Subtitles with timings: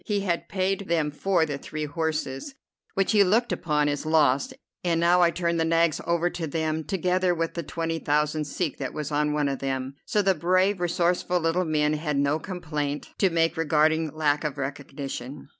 [0.03, 2.55] He had paid them for the three horses,
[2.95, 4.51] which he looked upon as lost,
[4.83, 8.77] and now I turned the nags over to them, together with the twenty thousand sek
[8.79, 13.09] that was on one of them; so the brave, resourceful little men had no complaint
[13.19, 15.49] to make regarding lack of recognition.